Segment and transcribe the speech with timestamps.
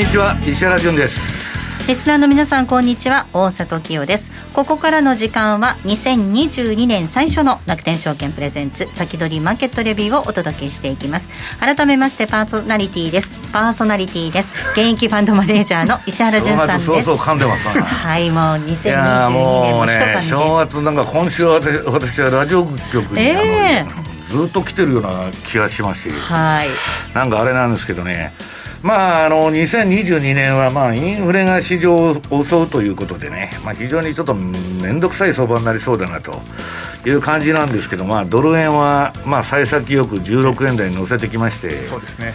[0.00, 1.86] にちは石原潤です。
[1.86, 4.32] リスナーの皆さんこんにちは大里清です。
[4.54, 11.28] ここからの時間は2022年最初の楽天証券プレゼンツ先取りマーケットレビューをお届けしていきます。
[11.60, 13.34] 改めましてパーソナリティです。
[13.52, 14.54] パーソナリティです。
[14.72, 16.86] 現役ファンドマネージャーの 石原潤さんです。
[16.86, 26.04] そうそう噛んでますはいもう2022年も一ね正月なんか今週は私はラジオ局に、えー、ずっと来てるような気がしまし。
[26.04, 26.68] てはい。
[27.14, 28.32] なんかあれなんですけどね
[28.82, 36.40] まあ、あの2022年は、まあ、インフレが市場を襲うということでね、まあ、非常にちょっと面倒くさい相場になりそうだなと
[37.06, 42.32] いう感じなんですけど、まあ、ドル円は、まあ、幸先よく16円台に乗せてきましてそうですね。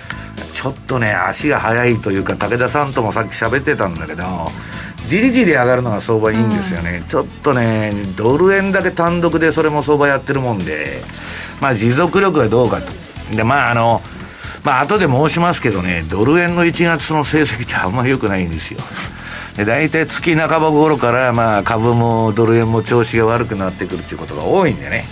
[0.54, 4.24] ちょっとね足が速いというか武田さんともさっき喋ってたんだけど
[5.06, 10.98] じりじり上がるのが相場いいんですよね、うん、ちょっとねドル円だけ単独でそれも相場やってるもんで、
[11.62, 12.92] まあ、持続力がどうかと。
[13.36, 14.02] でまああの
[14.66, 18.80] まあ後で申しますけどね、ドル円の1月の成績ってあんまり良くないんですよ。
[19.56, 25.06] で大体月半ば頃から、まあ、株もドル円も調子が悪くなってくるということが多いんでね、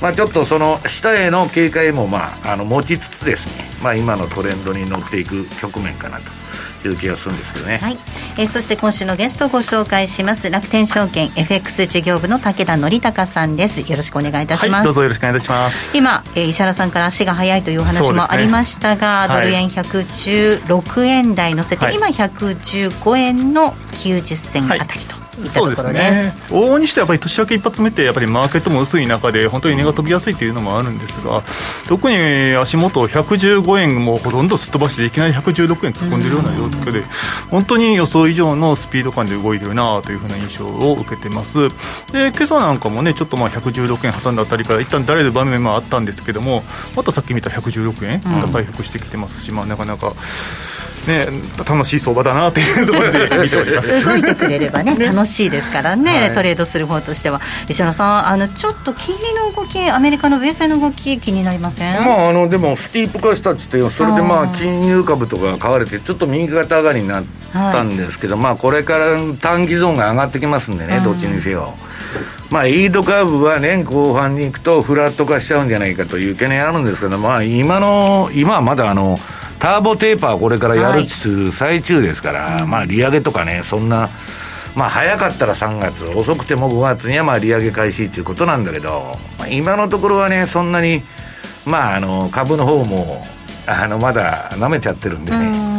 [0.00, 6.39] まあ、ちょっとその下への警戒も、まあ、あの持ちつつですね、まあ、今のトレンドに乗っていく局面かなと。
[6.88, 7.98] いう気がするんですけどね、はい。
[8.38, 10.50] えー、そして今週のゲストをご紹介します。
[10.50, 13.80] 楽天証券 FX 事業部の武田則隆さんです。
[13.90, 15.96] よろしくお願いいたします、はい、どうぞよろしくお願いいたします。
[15.96, 26.32] 今、えー、石原さんから足が速いというお話もありましたが、ね、ドル円116円台乗せて、はい、今115円の90銭あたりと、そうですね。
[26.48, 31.42] 往々にしてやっぱり年明け一発目ってやっぱりマーケットも薄い中で本当に値が飛びやすいというのもあるんですが
[31.88, 37.02] 特に足元115円もほとんどすっ飛ばしていきなり116円突っ込んでるような状況で
[37.50, 41.68] 本当に予想以上のスピード感で動いてるなというふうな印象を受けてます。
[42.12, 46.64] で今朝なんかもねちょっとまあ116円挟んだあたりから一旦誰で場面もあったんですけども
[46.96, 50.14] またさっき見た116円が回復してきてますし、まあなかなか
[51.06, 51.26] ね、
[51.66, 54.04] 楽しい相場だなというところで 見ております。
[54.04, 57.40] 動いてくれればね楽しいですからね、はい、トレードする方としては。
[57.68, 62.04] 石原さんあのちょっと金利の動きアメリカの米債の動き気になりません？
[62.04, 71.74] まああのでもスティープ化したっつってそれでまあ金融株とか買われてちょっと右肩上がりになったんですけど、はい、まあこれから短期ゾーンが上がってきますんでねどっちにせよ。
[72.50, 79.20] まあ、イードカーブは年後半に行くとフラット化しちゃうんじゃないかという懸念あるんですけど、まあ、今の今はまだあの
[79.60, 84.08] ターボテーパーこれからやる最中ですから、はい、まあ利上げとかね、そんな、
[84.74, 91.02] まあ早かったら3月、遅くても5月にはまあ利上げ開始ということなんだけど、まあ、今のところはね、そんなに、
[91.66, 93.26] まああの株の方も、
[93.66, 95.70] あのまだ舐めちゃってるんでね。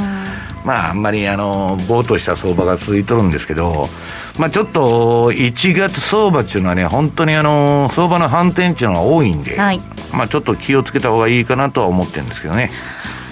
[0.64, 3.90] まあ、あんまりあのぼーっとした相場が続いとるんですけど、
[4.38, 9.82] まあ、ちょっと1月相場っていうのはね、本当にあの相場の反転っていうのが多いんで、はい、
[10.14, 12.72] まあ、ちょっと気をつけた方がいいかなとは思ってるんですけどね。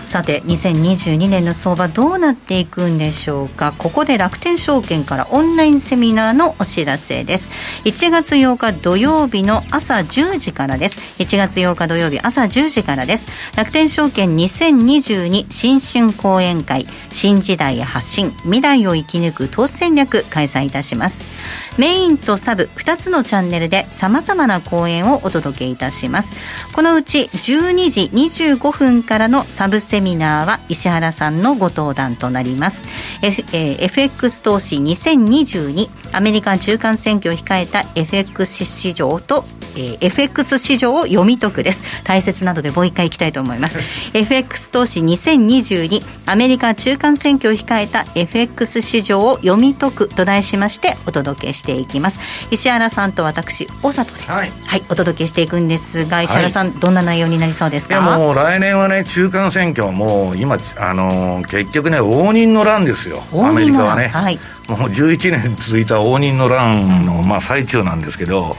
[0.09, 3.75] さて2022年の相場どうなっていくんでしょうか。
[3.78, 7.52] ここで楽天証券からオンラインセミナーのお知らせです。
[7.86, 11.00] 1月8日土曜日の朝10時からです。
[11.22, 13.28] 1月8日土曜日朝10時からです。
[13.56, 21.30] 楽天証券2022新春講演会新時代発信未来を生き抜く投資戦略開催いたします。
[21.78, 26.36] メインとサブ2つのチャンネルでさまざまな講演をお届けいたします。
[26.74, 32.86] このうち12時25分からのサブセミナーは石原さんのご登壇となります、
[33.22, 41.84] F えー、FX 投資2022アメリカ中間選挙を控えた FX 市場とえー、FX 市場を読み解くです。
[42.03, 43.80] 大切なのでもう一回いきたいと思います。
[44.14, 52.19] FX 投資2022アメリカ中間選挙を控えた FX 市場を読み解くと題しましてお届けしていきます。
[52.52, 57.95] 石原さんと私大里で、はい、はい、お届けしていくんですが石原さん、はい、どんな内容になりそうですか？
[57.95, 63.22] いやもう来年はね中間選挙もう今あのー、結局ね応仁の乱ですよ。
[63.33, 68.56] アメリカはね、はい、もう11年続いた応仁の乱の、まあ、最中なんですけど、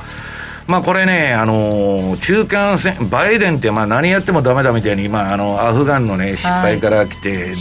[0.71, 7.53] まあこれね、あのー、中間選、バイデンってまあ何やってもだめだみたいに、まあ、あのアフガンの、ね、失敗から来て、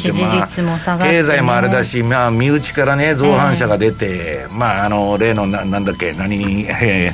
[1.00, 7.12] 経済もあれだし、まあ、身内からね、造反者が出て、えー、まあ、あの例のな、なんだっけ、何、え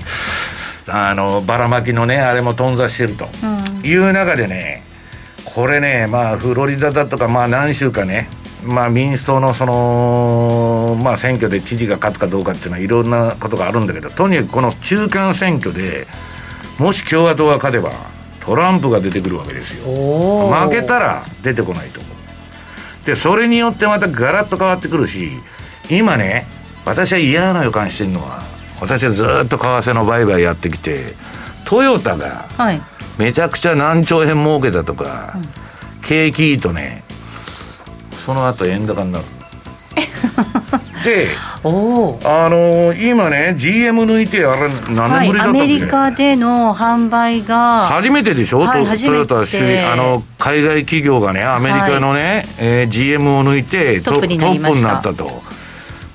[0.85, 4.83] ー、あのばらまきのね、あれも頓挫してると、うん、いう中でね、
[5.45, 8.27] これね、まあ、フロリダだとか、まあ、何週かね、
[8.65, 16.07] まあ、民主党のその、まあ、選挙で知事が勝つかどうかっていうのはいろんなことがあるんだけどとにかくこの中間選挙で
[16.79, 17.91] もし共和党が勝てば
[18.41, 19.85] トランプが出てくるわけですよ。
[20.47, 23.05] 負けたら出てこないと思う。
[23.05, 25.31] でそれによってまたガラッと変わってくるし
[25.89, 26.45] 今ね
[26.85, 28.41] 私は嫌な予感してるのは
[28.81, 31.13] 私はずっと為替の売買やってきて
[31.65, 32.81] トヨタがはい。
[33.17, 35.37] めちゃくちゃ何兆円儲けたとか、
[36.03, 37.04] 景気いいとね
[38.25, 39.25] その後円高になる。
[41.05, 41.27] で
[41.63, 49.45] おおあのー今ね GM 抜いてあれ何はい年ぶりだったっけ、アメリカでの販売が初めてでしょ、はいトヨタあ
[49.95, 54.97] の海外企業がねアメリカのね、えー GM を抜いてトップになりました。
[55.01, 55.43] トップになったと。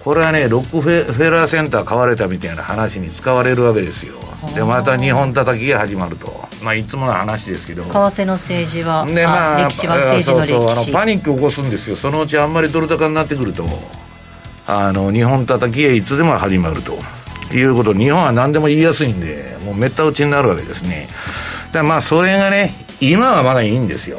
[0.00, 4.14] これはねロックフェフェラーセンター買われたみたいな話に使われるわけですよ
[4.54, 6.48] でまた日本叩きが始まると。
[6.62, 7.84] まあいつもの話ですけど。
[7.84, 10.52] 為替の政治は、でまああ歴史は政治の歴史。
[10.52, 11.96] そうそうあのパニックを起こすんですよ。
[11.96, 13.66] そのうちあんまりドル高になってくると。
[14.66, 16.98] あの日本叩きがいつでも始まると。
[17.52, 17.94] いうこと。
[17.94, 21.08] 日本は何でも言いやすいんでもうめった打ちになるわけですね。
[21.68, 24.18] だからまあそれがね今はまだいいんですよ。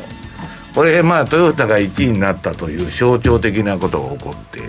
[0.76, 4.62] これまあトヨタが1位になったという象徴的なことが起こって。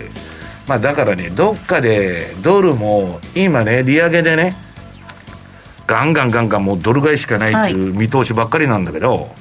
[0.67, 4.55] まあだからねどっかでドルも今ね利上げでね
[5.87, 9.33] ガンガンガンガンもうドル買いしかないっていう見通しばっかりなんだけど、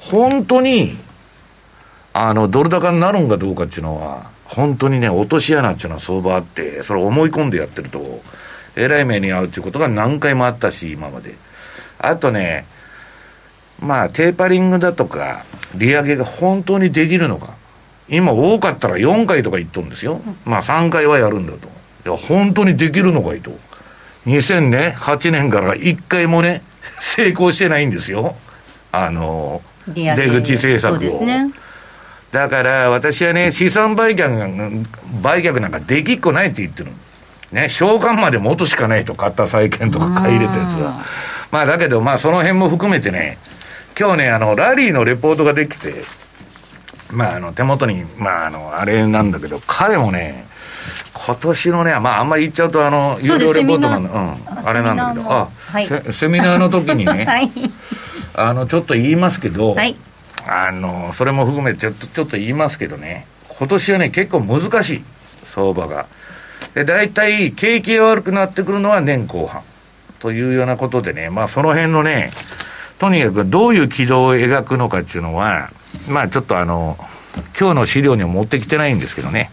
[0.00, 0.96] 本当に
[2.12, 8.22] あのドル高になるんかどうかっていうのは本当にね落とし穴っていうのは相場あってそれを思い込んでやってると
[8.76, 11.36] えらい目に遭うっていうことが何回もあったし今まで。
[12.00, 12.64] あとね
[13.80, 15.44] まあテーパリングだとか
[15.74, 17.56] 利上げが本当にできるのか。
[18.08, 20.20] 今多かったら4回とか言っとるんですよ。
[20.44, 21.68] まあ3回はやるんだと。
[22.06, 23.50] いや本当にできるのかいと
[24.26, 26.62] 2008年から1回もね
[27.00, 28.36] 成功してないんですよ。
[28.92, 30.98] あの出口政策を。
[30.98, 31.52] ですね。
[32.32, 34.86] だから私はね、資産売却
[35.22, 36.96] 売却なんかできっこないって言ってるの。
[37.52, 41.02] ね、償還まで元しかないと、買った債券とか買い入れたやつは。
[41.50, 43.38] まあだけど、まあその辺も含めてね、
[43.98, 45.94] 今日ね、あの、ラリーのレポートができて、
[47.10, 50.46] まああの、手元に、まああの、あれなんだけど、彼もね、
[51.14, 57.50] 今年のね、まああんまり言っちゃうと、あの、有料レポートなんだ、セミナうん、ーあれなんだけど、セミナーもあ、はいセセミナーの時にね、 はい
[58.34, 59.96] あの、ちょっと言いますけど、はい
[60.46, 65.04] あの、それも含めてちょっと、ちょっと言いますけどね、今年はね、結構難しい、
[65.54, 66.06] 相場が。
[66.74, 69.62] で、大体、景気が悪くなってくるのは年後半。
[70.20, 72.30] というようなことでね、まあその辺のね、
[72.98, 75.70] とにかくどういう軌道を描くのかっていうのは、
[76.08, 76.96] まあちょっとあの、
[77.58, 79.50] 今日の資料には持ってきてないんですけどね。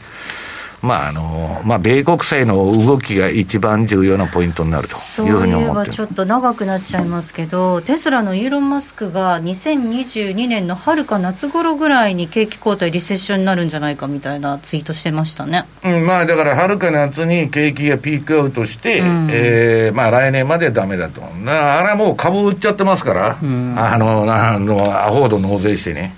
[0.85, 21.21] まああの、まあ米国債の動きが一番重要なポイントになるというふうに思ってちょっと長くなっちゃいますけどテスラのイーロン・マスクが2022年の春か夏頃ぐらいに景気後退リセッションになるんじゃないかみたいなツイートしてましたねうん、まあだから春か夏に景気がピークアウトして、うんえーまあ来年までダメだと。
[21.21, 26.15] なあれはもう株売っちゃってますから、んあの、あの、アホほど納税してね。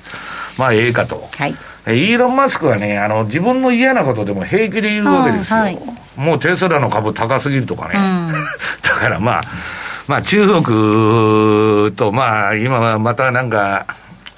[0.58, 1.28] まあええかと。
[1.32, 1.56] はい
[1.94, 5.60] イーロン・マスクはね、あの、自分の嫌なことでも平気で言うわけですよ。
[5.60, 7.94] はいはいもうテスラの株高すぎるとかね。
[7.96, 8.34] うん
[8.82, 9.42] だからまあ、
[10.08, 13.86] まあ中国と、まあ今はまたなんか、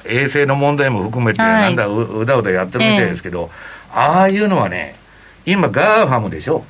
[0.04, 3.50] 衛星の問題も含めて、はいなんだう、うだうだやってるみたいですけど、
[3.94, 4.95] ああいうのはね、
[5.45, 6.66] 今 GAFAMでしょ。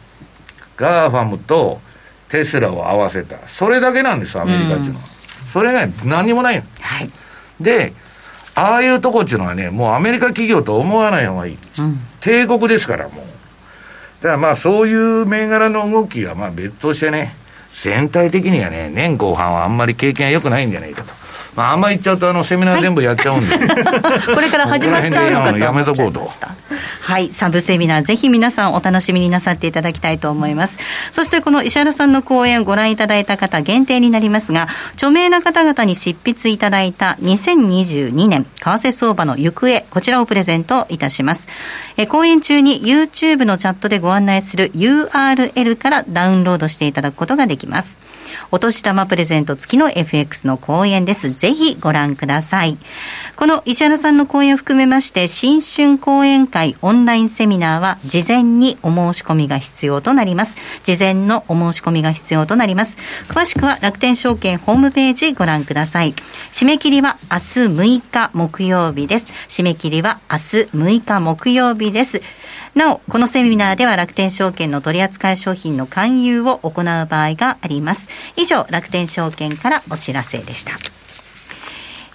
[0.78, 1.82] GAFAMと
[2.30, 3.38] テスラを合わせた。
[3.48, 5.06] それだけなんです、アメリカっていうのは。
[5.52, 6.64] それが何にもないの。
[6.80, 7.10] はい、
[7.60, 7.94] で、
[8.56, 11.58] ああいうとこっていうのはね、もうアメリカ企業と思わない方がいい。
[11.80, 13.26] うん、帝国ですから、もう。
[14.22, 17.36] だからまあ、そういう銘柄の動きはまあ別としてね、
[17.82, 21.19] 全体的にはね、年後半はあんまり景気が良くないんじゃないかと。
[21.56, 23.58] まあ、あんまり言っちゃうと、あの、セミナー全部やっちゃうんで。
[24.34, 26.30] これから始まっちゃうのかとやめとこうと
[27.02, 27.30] はい。
[27.32, 30.78] サブセミナーぜひ皆さんお楽しみになさっていただきたいと思います。
[31.12, 41.50] そしてこの石原さんの講演をご覧いただいた方限定になりますが著名な方々に執筆いただいた2022年為替相場の行方こちらをプレゼントいたします。
[41.98, 48.00] え講演中に YouTube のチャットでご案内する URL からダウンロードしていただくことができます。
[48.52, 52.78] お年玉プレゼント付きの FX の講演ですぜひご覧ください。
[53.36, 60.58] この石原さんの講演を含めまして新春講演会オンラインセミナーは事前にお申し込みが必要となります。
[60.84, 62.98] 事前のお申し込みが必要となります。
[63.30, 66.14] 詳しくは楽天証券ホームページご覧ください。
[66.52, 69.34] 締め切りは明日6日木曜日です。
[69.48, 70.42] 締め切りは明日
[70.76, 72.22] 6日木曜日です。
[72.76, 78.10] なお、このセミナーでは楽天証券の取扱い商品の勧誘を行う場合があります。
[78.36, 80.99] 以上、楽天証券からお知らせでした。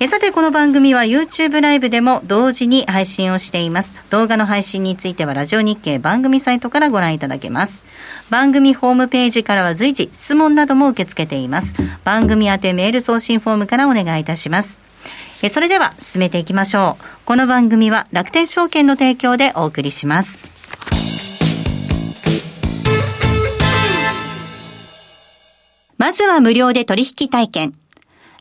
[0.01, 3.95] えさて、この番組は YouTube ライブでも同時に配信をしています。
[4.11, 7.87] 動画の配信についてはラジオ日経番組サイトからご覧いただけます。
[8.29, 11.77] 番組ホームページからは随時質問なども受け付けています。
[12.03, 14.81] 番組宛てメール送信フォームからお願いいたします。
[15.43, 17.05] えそれでは進めていきましょう。
[17.25, 20.41] この番組は楽天証券の提供でお送りします。
[25.99, 27.84] まずは無料で取引体験。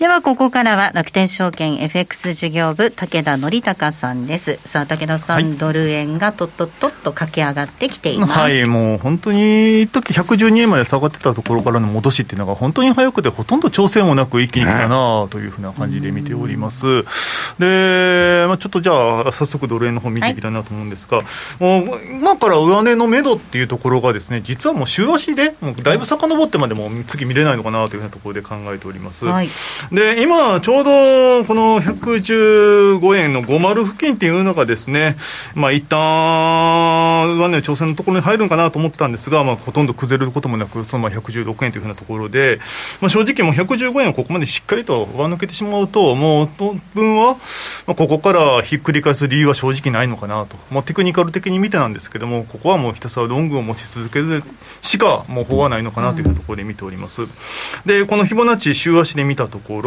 [0.00, 4.58] では、ここからは楽天証券 FX 事業部、武田則孝さんです。
[4.64, 8.32] さあ、武田さん、はい、ドル円がとっとっとっと駆け上がってきています。
[8.32, 17.02] はい、もう本当に、一時112円まで下がってたところからの戻しっていうのが、本当に早くて、ほとんど調整もなく一気に来たなというふうな感じで見ております。
[17.58, 21.24] で、まあ、ちょっとじゃあ、早速ドル円の方見ていきたいなと思うんですが、は
[21.60, 29.26] い、もう今から上値の目処っていうところがですね、実はもう週足で、もうだいぶ遡ってまでも次見れないのかなというふうなところで考えております。
[29.26, 29.50] はい
[29.92, 35.16] で、今、ちょうどこの115円の50付近っていうのがですね、
[35.56, 35.98] まあ一旦
[37.38, 42.60] はね、挑戦のところに入るのかなと思ったんですが、まあほとんど崩れることもなく、そのまま116円というふうなところで、
[43.00, 47.34] まあ正直もう115円をここまでしっかりと上抜けてしまうと、もう当分は、
[47.88, 50.56] まあここからひっくり返す理由は正直ないのかなと。
[50.70, 54.44] まあテクニカル的に見てなんですけども、ここはもうひたすらロングを持ち続ける
[54.82, 57.22] しかもう法はないのかなというところで見ております。
[57.86, 59.79] で、このフィボナッチ週足で見たところ、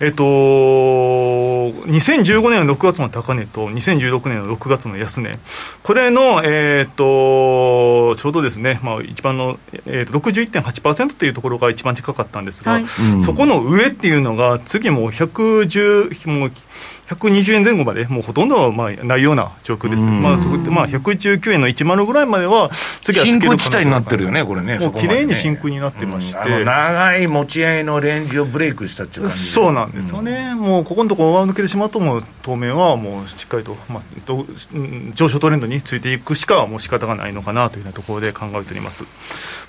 [0.00, 5.38] えっと、2015年の6月の高値と2016年の6月の安値、
[5.82, 12.86] これの、えっと、ちょうどですね、まあ、一番の、えっと、61.8%というところが一番近かったんですが、はい、
[13.24, 16.52] そこの上っていうのが、次もう110、もう
[17.08, 34.02] 120円前後まで、もうほとんどまあないような状況です、まあまあ、119円の10ぐらいまでは、次は真空地帯になってるよね、これね、もう綺麗に真空になってまして、長い持ち合いのレンジをブレイクしたっていう感じそうなんですよね、もうここのところ、上抜けてしまうと、もう当面はもうしっかりと、まあ、
[35.14, 39.04] 上昇トレンドについていくしか、もう仕方がないのかなというようなところで考えております。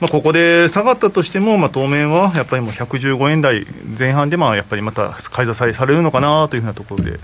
[0.02, 3.66] まあ、ここで下がったとしても、まあ、当面はやっぱりもう115円台
[3.98, 7.20] 前半で、まあ、やっぱりまた買い支えされるのかなというふうなところで。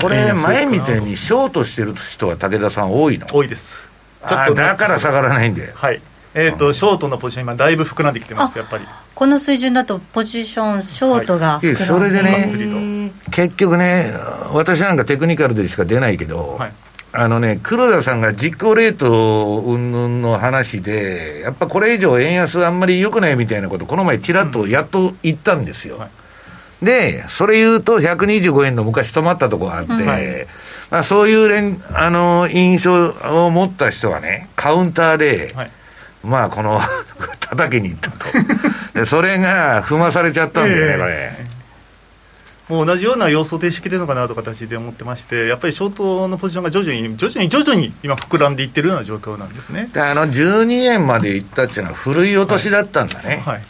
[0.00, 3.26] これ、前みたいにショートしてる人は武田さん、多いの？
[3.32, 3.88] 多いです。
[4.28, 5.72] ちょっとだから下がらないんで。
[5.74, 6.00] はい。
[6.34, 8.84] えーと、ショートのポジション、今、だいぶ膨らんできてます、やっぱり。
[9.14, 14.12] この水準だと、ポジション、ショートが、はい、それでね、結局ね、
[14.52, 16.72] 私なんかテクニカルでしか出ないけど、はい、
[17.12, 25.94] あのね、黒田さんが実行レート云々の話で、やっぱこれ以上、円安あんまり良くないみたいなこと、この前、ちらっとやっと言ったんですよ。
[25.94, 26.10] うんはい
[26.82, 30.46] で、それ言うと125円の昔止まったとこがあって、うんはい、
[30.90, 33.08] まあ、そういう連あの印象
[33.44, 35.70] を持った人はね、カウンターで、はい、
[36.22, 36.80] まあこの
[37.40, 38.26] 叩きに行ったと。
[38.94, 41.58] で、それが踏まされちゃったんだよね、えー、これ。
[42.68, 49.90] もう同じような様相定してるのかなという形で思ってまして、やっぱりショートのポジションが徐々に、徐々に徐々に今、膨らんでいってるような状況なんですね。
[49.94, 53.42] あの12円までいったっていうのは、古い落としだったんだね。
[53.44, 53.62] はい、はい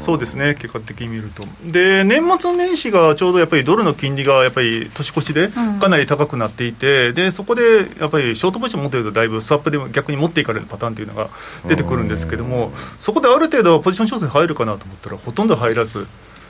[0.00, 1.44] そうですね、結果的に見ると。
[1.64, 5.48] で、年末年始がちょうどやっぱりドルの金利がやっぱり年越しで
[5.80, 11.28] かなり高くなっていて、うん、でそこでやっぱりショートポジション持ってると、だいぶスワップで逆に持っていかれるパターンというのが
[11.66, 16.06] 出てくるんですけども、そこである程度、ポジション調整入るかなと思ったら、ほとんど入らず。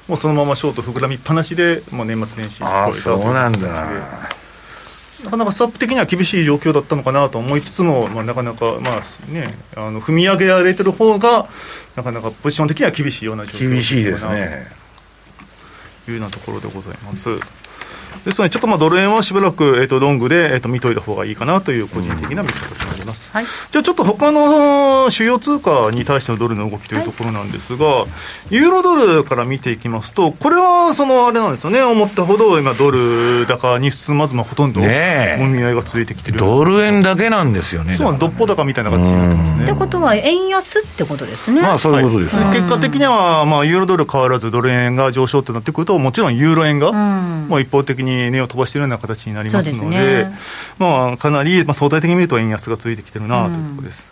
[0.08, 4.37] もうそのままショート膨らみっぱなしで、もう年末年始あそうなんだ
[5.24, 11.48] なかなかスタッフ的には厳しい状況だったのかなと思いつつも、まあ、なかなか、まあね、あの踏み上げられてる方が、
[11.96, 14.68] なかなかポジション的には厳しいような状況厳しいですね。
[16.04, 17.28] というようなところでございます。
[18.24, 28.06] ですので、ちょっとまあドル円はしばらく、えー、とロングで、えー、と見といた方がいいかなという個人的な見方となります、はい、じゃあちょっと他の主要通貨に対してのドルの動きというところなんですが、は
[28.50, 34.92] い、ユーロドルから見ていきますと、これはそのあれなんですよね、思ったほど今、ドル高に進まず、まあ、ほとんどもみ
[35.62, 36.38] 合いが続いてきてる。
[36.38, 39.64] ドル円だけなんですよね、そう、どっぽ高みたいな形になってますね。
[39.64, 41.62] ってことは、円安ってことですね。
[41.62, 50.38] まあ、そういうことです、ね、はい、結果的には、まあ、ユーロドル変わらず、ドル円が上昇となってくると、もちろんユーロ円が、もう一方的に値を飛ばしているような形になりますので、でね、
[50.78, 54.08] まあ、かなり、まあ、相対的に見ると円安がついてきてるなというところです。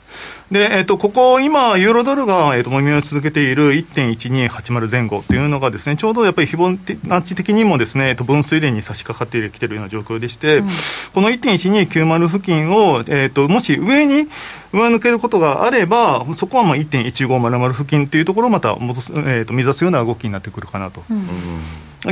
[0.51, 6.71] で、えっ、と、ここ、今、ユーロドルが、えっ、と、もみ合いを続けている1.1280前後っていうのがですね、ちょうどやっぱりフィボ
[7.09, 10.69] ナッチ的にもですね、えっ、と、分水嶺に差し掛かってきているような状況でして、うん、
[11.15, 14.29] この1.1290付近を、えっ、と、もし上に
[14.73, 21.03] 上抜けることがあれば、そこはまあ1.1500付近っていうところをまた戻す、えっ、と、目指すような動きになってくるかなと。
[21.11, 21.27] うん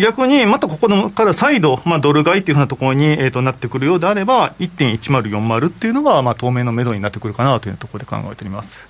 [0.00, 8.88] 逆にまたここから再度、まあ、ドル買いっていうふうなところに、えー、となってくるようであれば、1.1040っていうのが、まあ、当面のめどになってくるかなというところで考えております。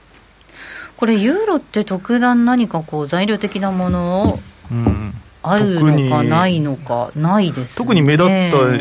[0.96, 5.14] これ、ユーロって特段何かこう材料的なものを、うん
[5.46, 8.28] あるのかないのか、ないです、ね、特に目立っ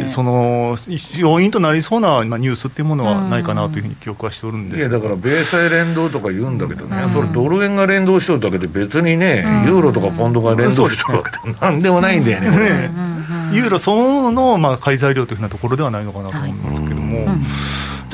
[0.05, 0.77] たその
[1.17, 13.13] 要因となりそうな、まあ、ニュースっていうものはないかなというふうに記憶はしておるんですいやだから、米債連動とか言うんだけどね、それ、ドル円が連動しとるだけで、別にね、ユーロとかポンドが連動しとるわけでなんでもないんだよね、ね
[13.51, 17.27] ユーロそのの、まあ、買い材料というふうなところではないのかなと思いますけども。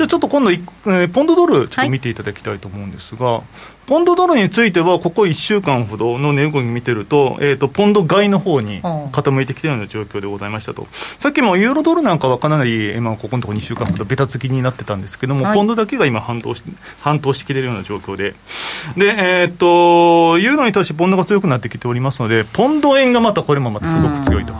[0.00, 3.42] じゃあちょっと今度、えー、ポンドドル、ちょっと見ていただきたいと思うんですが、はい、
[3.84, 10.88] ポンドドルについては、ここ1週間ほどの値動き見てると、えーと、ポンド買いの方に傾いてきているような状況でございましたと、
[11.18, 16.62] さっきもユーロドルなんかはかなり、まあ、ここのところ2週間ほどべたつきになってたんですけども、はい、ポンドだけが今反動し、
[17.02, 18.34] 反動してきているような状況で、
[18.96, 24.54] でえーと、ユーロに対してポンドが強くなってきておりますので、ポンド円がまたこれもまたすごく強いと。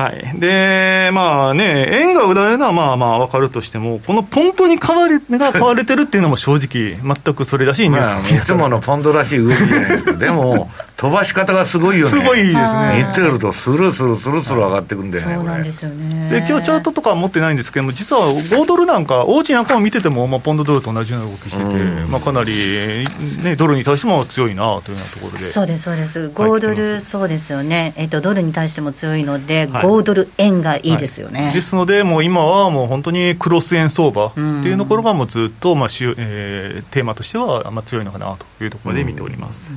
[0.00, 13.06] はい、で、まあね、円が売られるのはまあまあ分かるとしても、このポンドに買われが買われてるっていうのも正直、全くそれらしいニュース、まあ、いつものポンドらしい動きじゃないですか、でも、飛ばし方がすごいよね、すごいですね。
[13.08, 16.30] 見てると、スルスルスルスル上がってくんだよね、そうなんですよね。
[16.30, 21.70] で今日チャートとかは持ってないんですけども、実は5ドルなんか、オーチなんかを見てても、まあ、ポンドドルと同じような動きしてて、
[22.08, 23.06] まあ、かなり、
[23.42, 25.48] ね、ドルに対しても強いなというようなところで。
[25.48, 39.74] そうです、そうです、5ドル、そうですよね、えっと、ドルに対しても強いので、5ドル円ががいいですよね、はい、ですので、もう今はもう本当にクロス円相場っていうところがもうずっと、まあしえー、テーマとしてはまあ強いのかなというところで見ております。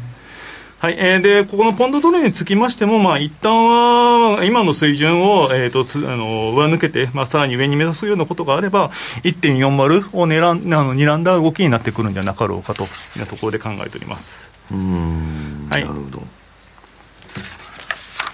[0.84, 8.90] はいえー、でここのポンドドルにつきましても、まあ一旦は今の水準を、えーと、つあの上抜けて、まあ、さらに上に目指すようなことがあれば、
[9.24, 12.88] 1.40を狙んあの睨んだ動きになってくるんじゃなかろうかとい
[13.24, 14.52] うところで考えております。
[14.74, 16.22] うんはい、なるほど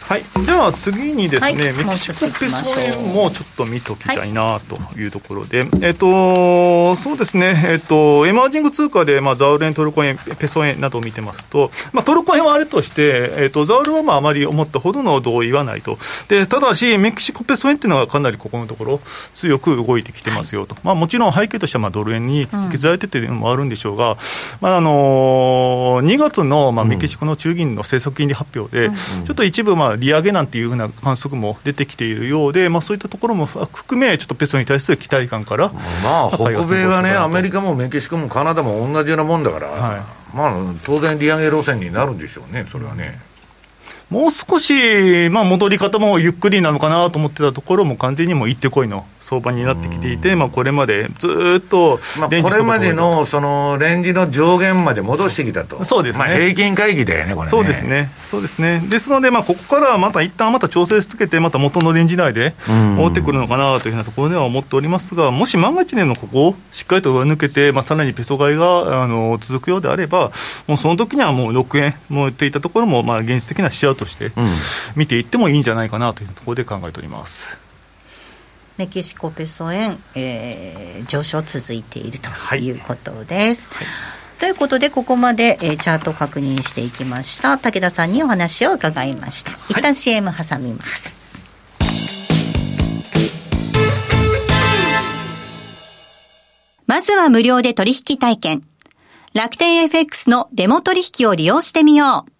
[0.09, 15.99] はい、では次にですね、はい、メキシコペソ円もちょっと見ときたいなというところで、はい、えっ、と、そうですね、えっ、と、エマージング通貨で、まあ、ザウル円、トルコ円、ペソ円などを見てますと、まあ、トルコ円はあれとして、えっ、と、ザウルはまああまり思ったほどの同意はないと。
[16.27, 19.01] で、ただし、メキシコペソ円っていうのはかなりここのところ、
[19.35, 20.75] 強く動いてきてますよと。
[20.83, 24.17] まあ、もちろん背景としては、まあ、ドル円に削られてていうのもあるんでしょうが、うん、
[24.61, 35.71] まあ、あのー、2月の、まあ、メキシコの中銀の政策金利発表で、うん、ちょっと一部、まあ、利上げなんていうふうな観測も出てきているようで、まあ、そういったところも含め、ちょっとペソに対する期待感から、
[36.03, 43.19] まあ、北米はね、アメリカもメキシコもカナダも同じようなもんだから、はい、まあ、当然、利上げ路線になるんでしょうね、それはね。
[44.09, 70.31] もう少し、まあ、戻り方もゆっくりなのかなと思ってたところも、完全にも行ってこいの相場になってきていて、まあ、これまでずっと、まあ、これまでのそのレンジの上限まで戻してきたと、そうですね、まあ、平均会議だよね、これ、ね、そうですね、そうですね、ですので、まあ、ここからまた一旦また調整しつけて、また元のレンジ内で戻ってくるのかなというふうなところでは思っておりますが、もし万が一年のここをしっかりと上抜けて、まあ、さらにペソ買いがあの続くようであれば、
[70.65, 74.31] もうその時にはもう6円、もうっていったところも、まあ、現実的な視野として
[74.95, 77.68] 見ていってもいいんじゃないかなというところで考えております。
[78.79, 83.73] メキシコペソ円、えー、上昇続いているということです。
[83.73, 87.57] はいはいということで、ここまで、えー、チャート確認していきました。
[87.57, 89.51] 武田さんにお話を伺いました。
[89.67, 91.19] 一旦 CM 挟みます。
[96.87, 98.63] まずは無料で取引体験。
[99.33, 102.31] 楽天 FX のデモ取引を利用してみよう。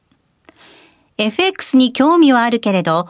[1.17, 3.10] FX に興味はあるけれど、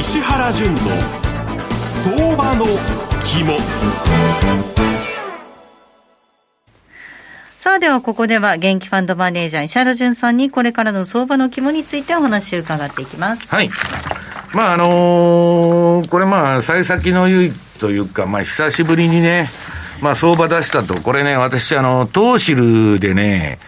[0.00, 0.78] 石原淳の
[1.80, 2.64] 相場の
[3.20, 3.58] 肝。
[7.56, 13.52] さあではここでは元気ファンドマネージャー石原淳さんにこれからの相場の肝についてお話を伺っていきます。
[13.52, 13.70] はい。
[14.54, 19.48] まああのー、これまあ幸先の良いというかまあ久しぶりにね
[20.00, 21.00] まあ相場出したと。
[21.00, 23.58] これね私あの東芝でね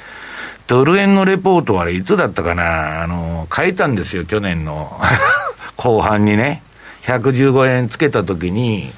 [0.68, 5.00] ドル円のレポートあれいつだったかなあの書いたんですよ去年の
[5.80, 6.62] 後半にね
[7.04, 8.90] 115円つけた時に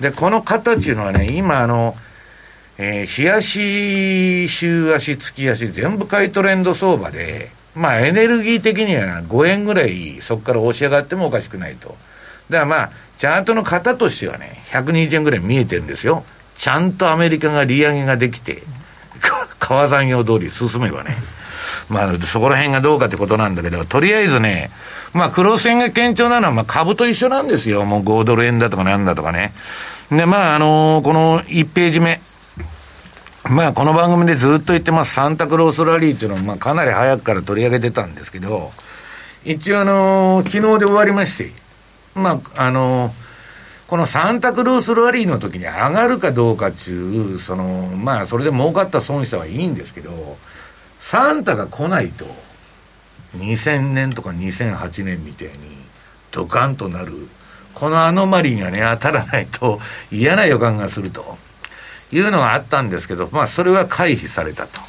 [0.00, 1.94] でこの形のはね今あの
[2.78, 11.96] えー、日足、週足、月足、全部買いトレンド相場で、まあエネルギー的には5円ぐらいそこから押し上がってもおかしくないと。
[12.50, 16.22] だからまあ、チャートの型としてはね、120円ぐらい見えてるんですよ。
[16.58, 18.62] ちゃんとアメリカが利上げができて、
[19.58, 21.16] 川山用通り進めばね。
[21.88, 24.70] まあ、そこら辺がどうかってことなんだけど、とりあえずね、
[25.12, 27.84] まあ、黒線が堅調なのは、まあ、株と一緒なんですよ。
[27.84, 29.52] もう5ドル円だとかなんだとかね。
[30.10, 32.20] で、まあ、あのー、この1ページ目。
[33.48, 38.72] まあ、この番組でずっと言ってます、サンタクロースラリーっていうのを、まあ、かなり早くから取り上げてたんですけど、
[39.44, 41.52] 一応、あのー、昨日で終わりまして、
[42.16, 43.12] まあ、あのー、
[43.86, 50.36] このサンタクロースラリーの時に上がるかどうかっていう、その、まあ、それで儲かった損したはいいんですけど、
[51.00, 52.26] サンタが来ないと、
[53.36, 55.54] 2000年とか2008年みたいに、
[56.30, 57.28] ドカンとなる、
[57.74, 59.80] このアノマリーがね、当たらないと
[60.10, 61.38] 嫌な予感がすると。
[62.12, 64.80] いうのがあったんですけど、まあ、それは回避されたと。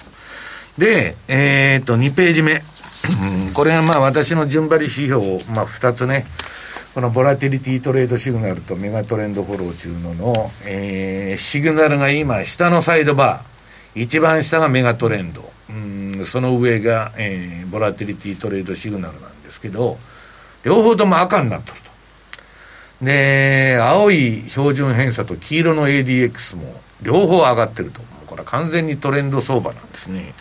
[0.78, 2.64] で、えっ、と、2ページ目。
[3.54, 6.28] これがまあ私の順張り指標、まあ、2つね、
[6.94, 19.98] このボラティリティトレードシグナルとメガトレンドフォロー中のの、えー、シグナルが今、下のサイドバー、一番下がメガトレンド、うんその上が、えー、ボラティリティトレードシグナルなんですけど、
[20.64, 23.06] 両方とも赤になってると。
[23.06, 28.02] で、青い標準偏差と黄色の ADX も両方上がってると。
[28.28, 30.34] これは完全にトレンド相場なんですね。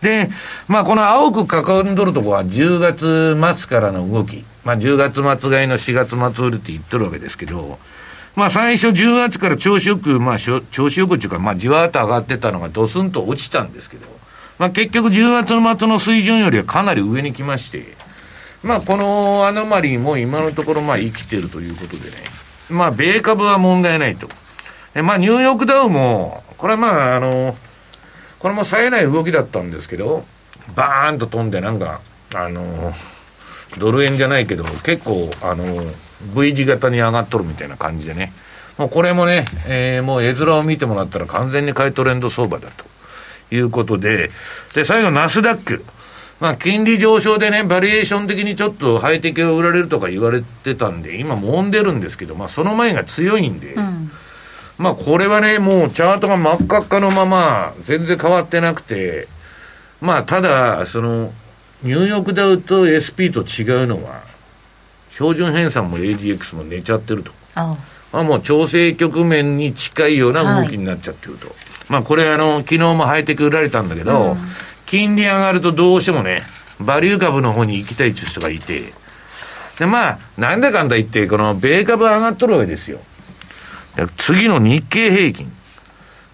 [0.00, 0.28] で、
[0.66, 4.44] まあこの青く囲んどるとこは10月末からの動き。
[4.64, 7.78] まあ10月末買いの4月末売るって言ってるわけですけど、
[8.34, 14.06] まあ最初10月から調子よく、まあ調子よくっていうか、まあじわっと上がってたのがドスンと落ちたんですけど、
[14.58, 17.96] まあ結局10月末の水準よりはかなり上に来まして、
[18.62, 22.16] まあこのアノマリーも今のところまあ生きてるということでね、
[22.70, 24.28] まあ米株は問題ないと。
[25.02, 27.56] まあ、ニューヨークダウも、これはまあ、あの、
[28.38, 30.24] これも冴えない動きだったんですけど、
[30.74, 32.00] バーンと飛んで、なんか、
[32.34, 32.92] あの、
[33.78, 35.64] ドル円じゃないけど、結構、あの、
[36.34, 38.32] V 字型に上がっとるみたいな感じでね。
[38.76, 42.84] もうこれもね、えー、もう絵面を見てもらったら完全に買いトレンド相場だと
[43.50, 44.30] いうことで、
[44.74, 45.84] で、最後ナスダック。
[46.40, 54.10] まあ、金利上昇でね、バリエーション的にちょっとハイテクを売られるとか言われてたんで、今揉んでるんですけど、まあ、その前が強いんで、うん
[54.78, 59.26] まあこれはね、もうチャートが真っ赤っかのまま、全然変わってなくて、
[60.00, 61.32] まあただ、その、
[61.82, 64.22] ニューヨークダウと SP と違うのは、
[65.10, 67.32] 標準偏差も ADX も寝ちゃってると。
[67.56, 67.76] あ
[68.12, 71.48] あもう調整局面に近いような動きになっちゃってると。
[71.48, 71.56] はい、
[71.88, 74.38] まあこれあの、昨日もハイテク売られたんだけど、うん、
[74.86, 76.42] 金利上がるとどうしてもね、
[76.80, 78.92] バリュー株の方に行きたいっていう人がいて、
[79.78, 83.00] で、まあ、なんだかんだ言って、この米株上がっとるわけですよ。
[84.16, 85.52] 次の日経平均。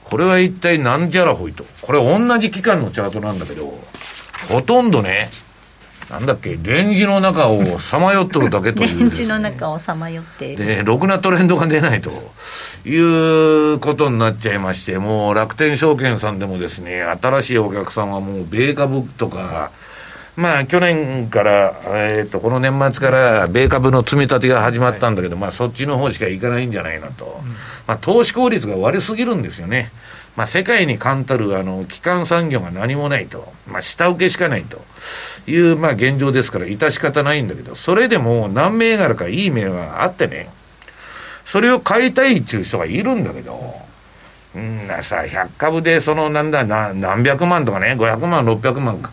[0.03, 1.65] これは一体なんじゃらほいと。
[1.81, 3.79] これ同じ期間のチャートなんだけど、
[4.51, 5.31] ほとんどね、
[6.15, 10.65] なんだっけ、レンジの中をさまよっとるだけという、ね、レンジの中をさまよっている。
[10.65, 12.11] で、ろくなトレンドが出ないと
[12.89, 19.73] いうことになっちゃいまして、もう楽天証券さんでもですね、新しいお客さんはもう米株とか、
[20.37, 29.93] まあ、去年から、えーと、この年末から米株の積み立てが始まったんだけど、はい、まあ、そっちの方しかいかないんじゃないなと、うん、まあ、投資効率が悪すぎるんですよね、
[30.37, 34.83] まあ、世界に冠たるあの基幹産業が何もないと、まあ、下請けしかないと。
[35.47, 40.49] いう、まあ、現状ですから、致し方ないんだけど、それでも何銘柄かいい銘があってね、
[41.45, 43.75] それを買いたいっていう人がいるんだけど、
[44.55, 49.11] うんなさ、100株でそのなんだな、何百万とかね、500万、600万か。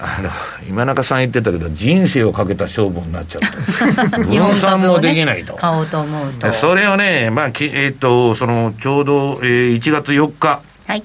[0.00, 0.30] あの
[0.68, 6.52] 今中さん言ってたけど、人生をかけた勝負になっちゃうと、分散もできないと、買おうと思うと。
[6.52, 11.02] それをね、まあきえー、っとそのちょうど、えー、1月4日、はい、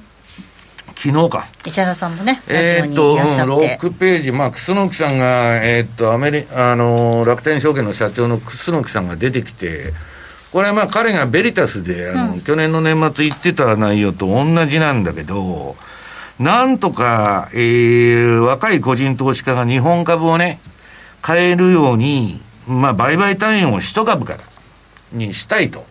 [0.96, 1.48] 昨日か。
[1.66, 9.94] 石原さんもね、えー、っと、6ページ、まあ、楠木さんが、えー、っと、アメリあの楽天証券の社長の楠木さんが出てきて、
[10.52, 15.76] これはまあ彼がベリタスで、あの、うん、去年の年末言ってた内容と同じなんだけど、
[16.44, 20.60] なんとか、えー、若い個人投資家が日本株をね、
[21.22, 24.40] 買えるように、まあ、売買単位を一株から
[25.14, 25.86] にしたいと。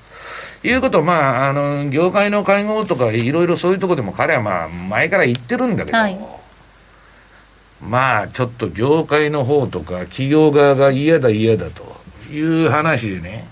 [0.65, 6.19] いうことを、まあ、あの、業界の会合とか、いろいろそういうところでも彼はまあ、前から言ってるんだけど、はい、
[7.81, 11.97] まあ、ちょっと業界の方とか、企業側が嫌だ嫌だと
[12.31, 13.49] いう話でね、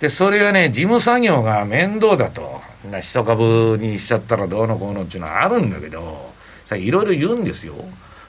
[0.00, 2.60] で、それはね、事務作業が面倒だと。
[2.90, 6.32] な一株にしちゃったらどうのこうのっていうのはあるんだけど、
[6.72, 7.74] いろいろ言うんですよ。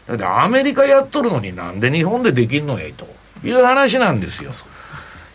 [0.07, 3.07] だってアメリカやっとるのになんで日本でできんのえと
[3.43, 4.51] いう話なんですよ。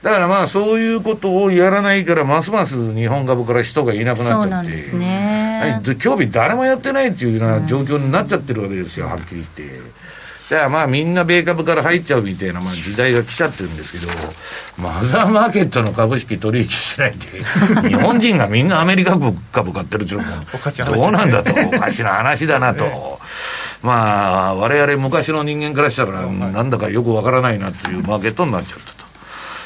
[0.03, 4.79] だからまあそういうことをやらないからますます日本株から人がいなくなっちゃって。
[4.79, 5.81] そうね。
[6.03, 9.81] 今日日誰もやってないっていうような状況になっちゃってるわけですよ、はっきり言って。
[10.53, 14.12] だからまあみんな米株から入っちゃうみたいなまあ時代が来ちゃってるんですけど、
[14.77, 19.19] マザーマーケットの株式取引しないで、日本人がみんなアメリカ
[19.51, 20.45] 株買ってるっていうのも、
[20.95, 23.19] どうなんだと、おかしな話だなと。
[23.83, 29.02] まあ、我々昔の人間からしたら、なんだかよくわからないなっていうマーケットになっちゃったと。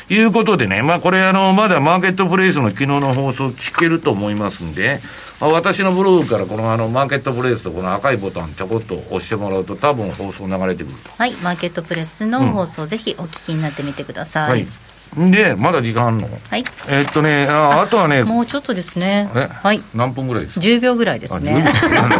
[0.08, 5.00] いうことでね、まあこれあの、まだマーケットプレイスの昨日の放送聞けると思いますんで、
[5.40, 11.10] まあ、私のブログからこのあのマーケットプレイスとこの赤いボタンちょこっと押してもらうと多分放送流れてくると。
[11.18, 14.50] はい、マーケットプレスの放送、うん、ぜひお聞きになってみてください。
[14.50, 14.85] はい
[15.16, 16.28] で、まだ時間あるの？
[16.50, 16.64] はい。
[16.88, 18.22] えっとね、ああとはね。
[18.24, 19.30] もうちょっとですね。
[19.62, 19.82] はい。
[19.94, 21.52] 何分ぐらいですか ?10 秒ぐらいですね。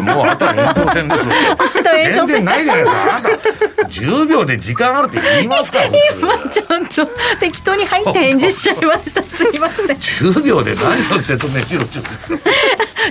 [0.01, 1.33] もうあとは延長戦ですよ。
[1.59, 2.45] あと延長戦。
[2.45, 3.17] ないじゃないですか。
[3.17, 5.81] あなた、10秒で時間あるって言いますか？
[5.85, 9.23] 今ちょっと適当に入って返事しちゃいました。
[9.23, 9.87] すいません。
[9.97, 12.11] 10秒で何を説明しろちょっと。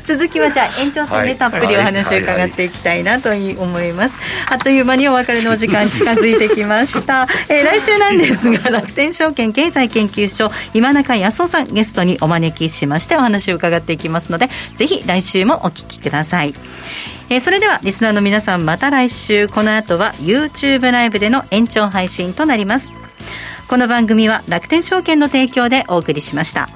[0.03, 4.19] 続きはじゃあ延長戦でたっぷりお話を伺っていきたいなと思います。
[4.51, 7.27] あっという間にお別れのお時間近づいてきました。
[7.49, 16.53] えー、来週なんですが、 楽天証券経済研究所今中康夫さんゲストにお招きしましてお話を伺っていきますので、ぜひ来週もお聞きください。
[17.29, 22.91] えー、それではリスナーの皆さんまた来週この後は YouTube ライブでの延長配信となります
[23.67, 26.69] この番組は楽天証券の提供でお送りしました